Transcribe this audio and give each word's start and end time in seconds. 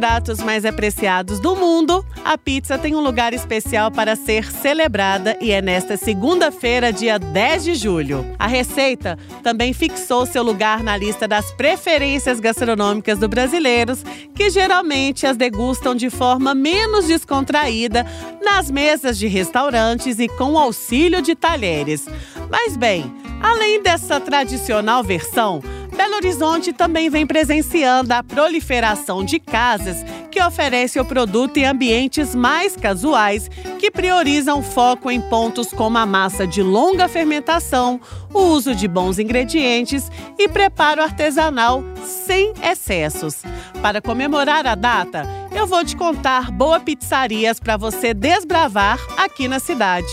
Pratos 0.00 0.38
mais 0.38 0.64
apreciados 0.64 1.38
do 1.40 1.54
mundo, 1.54 2.02
a 2.24 2.38
pizza 2.38 2.78
tem 2.78 2.94
um 2.94 3.00
lugar 3.00 3.34
especial 3.34 3.90
para 3.90 4.16
ser 4.16 4.50
celebrada 4.50 5.36
e 5.42 5.50
é 5.50 5.60
nesta 5.60 5.94
segunda-feira, 5.94 6.90
dia 6.90 7.18
10 7.18 7.64
de 7.64 7.74
julho. 7.74 8.24
A 8.38 8.46
receita 8.46 9.18
também 9.42 9.74
fixou 9.74 10.24
seu 10.24 10.42
lugar 10.42 10.82
na 10.82 10.96
lista 10.96 11.28
das 11.28 11.50
preferências 11.52 12.40
gastronômicas 12.40 13.18
do 13.18 13.28
brasileiros, 13.28 14.02
que 14.34 14.48
geralmente 14.48 15.26
as 15.26 15.36
degustam 15.36 15.94
de 15.94 16.08
forma 16.08 16.54
menos 16.54 17.06
descontraída 17.06 18.06
nas 18.42 18.70
mesas 18.70 19.18
de 19.18 19.26
restaurantes 19.26 20.18
e 20.18 20.28
com 20.28 20.56
auxílio 20.56 21.20
de 21.20 21.34
talheres. 21.34 22.06
Mas 22.48 22.74
bem, 22.74 23.12
além 23.42 23.82
dessa 23.82 24.18
tradicional 24.18 25.04
versão, 25.04 25.62
Belo 26.00 26.16
Horizonte 26.16 26.72
também 26.72 27.10
vem 27.10 27.26
presenciando 27.26 28.14
a 28.14 28.22
proliferação 28.22 29.22
de 29.22 29.38
casas 29.38 29.98
que 30.30 30.42
oferecem 30.42 31.02
o 31.02 31.04
produto 31.04 31.58
em 31.58 31.66
ambientes 31.66 32.34
mais 32.34 32.74
casuais, 32.74 33.50
que 33.78 33.90
priorizam 33.90 34.62
foco 34.62 35.10
em 35.10 35.20
pontos 35.20 35.74
como 35.74 35.98
a 35.98 36.06
massa 36.06 36.46
de 36.46 36.62
longa 36.62 37.06
fermentação, 37.06 38.00
o 38.32 38.38
uso 38.44 38.74
de 38.74 38.88
bons 38.88 39.18
ingredientes 39.18 40.10
e 40.38 40.48
preparo 40.48 41.02
artesanal 41.02 41.84
sem 42.02 42.54
excessos. 42.62 43.42
Para 43.82 44.00
comemorar 44.00 44.66
a 44.66 44.74
data, 44.74 45.28
eu 45.54 45.66
vou 45.66 45.84
te 45.84 45.94
contar 45.94 46.50
boas 46.50 46.82
pizzarias 46.82 47.60
para 47.60 47.76
você 47.76 48.14
desbravar 48.14 48.98
aqui 49.18 49.46
na 49.46 49.58
cidade. 49.58 50.08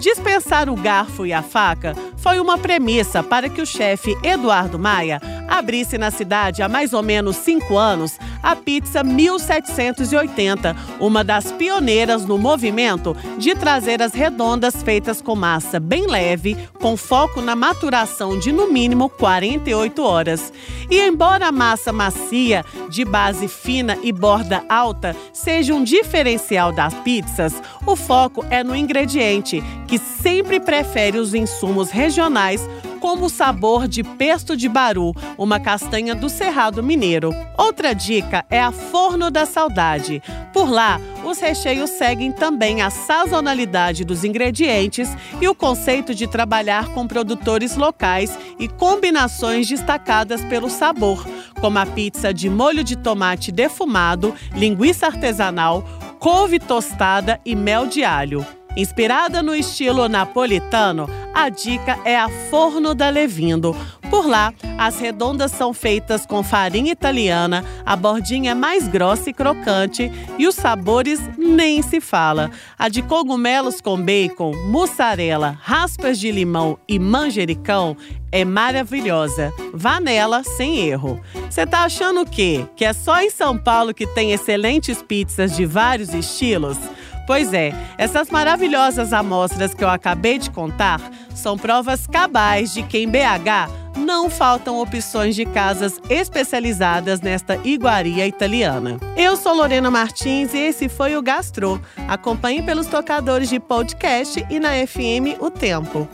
Dispensar 0.00 0.68
o 0.68 0.74
garfo 0.74 1.24
e 1.24 1.32
a 1.32 1.42
faca 1.42 1.94
foi 2.20 2.38
uma 2.38 2.58
premissa 2.58 3.22
para 3.22 3.48
que 3.48 3.62
o 3.62 3.66
chefe 3.66 4.16
Eduardo 4.22 4.78
Maia 4.78 5.20
abrisse 5.50 5.98
na 5.98 6.12
cidade 6.12 6.62
há 6.62 6.68
mais 6.68 6.92
ou 6.92 7.02
menos 7.02 7.36
cinco 7.36 7.76
anos 7.76 8.16
a 8.42 8.54
Pizza 8.56 9.02
1780, 9.02 10.76
uma 10.98 11.22
das 11.24 11.52
pioneiras 11.52 12.24
no 12.24 12.38
movimento 12.38 13.16
de 13.36 13.54
trazer 13.54 14.00
as 14.00 14.14
redondas 14.14 14.82
feitas 14.82 15.20
com 15.20 15.34
massa 15.34 15.80
bem 15.80 16.06
leve, 16.06 16.56
com 16.80 16.96
foco 16.96 17.42
na 17.42 17.56
maturação 17.56 18.38
de 18.38 18.52
no 18.52 18.72
mínimo 18.72 19.08
48 19.08 20.02
horas. 20.02 20.52
E 20.90 21.00
embora 21.00 21.48
a 21.48 21.52
massa 21.52 21.92
macia, 21.92 22.64
de 22.88 23.04
base 23.04 23.48
fina 23.48 23.98
e 24.02 24.12
borda 24.12 24.64
alta, 24.68 25.14
seja 25.32 25.74
um 25.74 25.82
diferencial 25.82 26.72
das 26.72 26.94
pizzas, 26.94 27.60
o 27.84 27.96
foco 27.96 28.44
é 28.50 28.62
no 28.62 28.74
ingrediente, 28.74 29.62
que 29.86 29.98
sempre 29.98 30.60
prefere 30.60 31.18
os 31.18 31.34
insumos 31.34 31.90
regionais 31.90 32.66
como 33.00 33.26
o 33.26 33.30
sabor 33.30 33.88
de 33.88 34.04
pesto 34.04 34.56
de 34.56 34.68
baru, 34.68 35.14
uma 35.38 35.58
castanha 35.58 36.14
do 36.14 36.28
Cerrado 36.28 36.82
Mineiro. 36.82 37.34
Outra 37.56 37.94
dica 37.94 38.44
é 38.50 38.60
a 38.60 38.70
Forno 38.70 39.30
da 39.30 39.46
Saudade. 39.46 40.22
Por 40.52 40.70
lá, 40.70 41.00
os 41.24 41.40
recheios 41.40 41.90
seguem 41.90 42.30
também 42.30 42.82
a 42.82 42.90
sazonalidade 42.90 44.04
dos 44.04 44.22
ingredientes 44.22 45.08
e 45.40 45.48
o 45.48 45.54
conceito 45.54 46.14
de 46.14 46.26
trabalhar 46.26 46.88
com 46.88 47.06
produtores 47.06 47.76
locais 47.76 48.38
e 48.58 48.68
combinações 48.68 49.66
destacadas 49.66 50.44
pelo 50.44 50.68
sabor, 50.68 51.26
como 51.60 51.78
a 51.78 51.86
pizza 51.86 52.34
de 52.34 52.50
molho 52.50 52.84
de 52.84 52.96
tomate 52.96 53.50
defumado, 53.50 54.34
linguiça 54.54 55.06
artesanal, 55.06 55.84
couve 56.18 56.58
tostada 56.58 57.40
e 57.44 57.56
mel 57.56 57.86
de 57.86 58.04
alho. 58.04 58.46
Inspirada 58.76 59.42
no 59.42 59.54
estilo 59.54 60.08
napolitano, 60.08 61.08
a 61.34 61.48
dica 61.48 61.98
é 62.04 62.16
a 62.16 62.28
Forno 62.50 62.94
da 62.94 63.08
Levindo. 63.08 63.74
Por 64.10 64.26
lá, 64.26 64.52
as 64.76 64.98
redondas 64.98 65.52
são 65.52 65.72
feitas 65.72 66.26
com 66.26 66.42
farinha 66.42 66.90
italiana, 66.90 67.64
a 67.86 67.94
bordinha 67.94 68.50
é 68.50 68.54
mais 68.54 68.88
grossa 68.88 69.30
e 69.30 69.32
crocante 69.32 70.10
e 70.36 70.48
os 70.48 70.56
sabores 70.56 71.20
nem 71.38 71.80
se 71.80 72.00
fala. 72.00 72.50
A 72.76 72.88
de 72.88 73.02
cogumelos 73.02 73.80
com 73.80 74.00
bacon, 74.00 74.52
mussarela, 74.66 75.56
raspas 75.60 76.18
de 76.18 76.32
limão 76.32 76.76
e 76.88 76.98
manjericão 76.98 77.96
é 78.32 78.44
maravilhosa. 78.44 79.52
Vá 79.72 80.00
nela 80.00 80.42
sem 80.42 80.78
erro. 80.80 81.20
Você 81.48 81.64
tá 81.64 81.84
achando 81.84 82.22
o 82.22 82.26
quê? 82.26 82.66
Que 82.74 82.84
é 82.84 82.92
só 82.92 83.20
em 83.20 83.30
São 83.30 83.56
Paulo 83.56 83.94
que 83.94 84.06
tem 84.08 84.32
excelentes 84.32 85.02
pizzas 85.02 85.54
de 85.54 85.64
vários 85.64 86.12
estilos? 86.12 86.78
Pois 87.26 87.52
é, 87.52 87.72
essas 87.96 88.28
maravilhosas 88.28 89.12
amostras 89.12 89.72
que 89.72 89.84
eu 89.84 89.88
acabei 89.88 90.36
de 90.36 90.50
contar 90.50 91.00
são 91.40 91.56
provas 91.56 92.06
cabais 92.06 92.72
de 92.72 92.82
que 92.82 92.98
em 92.98 93.08
BH 93.08 93.80
não 93.96 94.30
faltam 94.30 94.80
opções 94.80 95.34
de 95.34 95.44
casas 95.44 96.00
especializadas 96.08 97.20
nesta 97.20 97.58
iguaria 97.64 98.26
italiana. 98.26 98.98
Eu 99.16 99.36
sou 99.36 99.54
Lorena 99.54 99.90
Martins 99.90 100.54
e 100.54 100.58
esse 100.58 100.88
foi 100.88 101.16
o 101.16 101.22
Gastro. 101.22 101.80
Acompanhe 102.08 102.62
pelos 102.62 102.86
tocadores 102.86 103.48
de 103.48 103.58
podcast 103.58 104.44
e 104.50 104.60
na 104.60 104.70
FM 104.86 105.40
O 105.40 105.50
Tempo. 105.50 106.08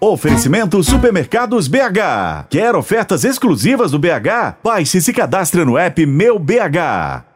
Oferecimento 0.00 0.82
Supermercados 0.82 1.68
BH. 1.68 2.46
Quer 2.48 2.74
ofertas 2.74 3.24
exclusivas 3.24 3.90
do 3.90 3.98
BH? 3.98 4.56
Baixe 4.62 4.98
e 4.98 5.02
se 5.02 5.12
cadastre 5.12 5.64
no 5.64 5.76
app 5.76 6.06
Meu 6.06 6.38
BH. 6.38 7.27